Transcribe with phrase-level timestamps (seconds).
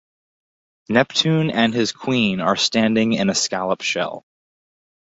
[0.89, 4.25] Neptune and his queen are standing in a scallop shell.